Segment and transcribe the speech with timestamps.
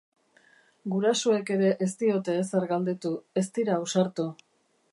[0.93, 3.13] Gurasoek ere ez diote ezer galdetu,
[3.43, 4.27] ez dira ausartu.